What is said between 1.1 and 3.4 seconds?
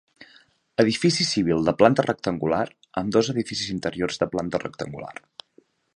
civil de planta rectangular, amb dos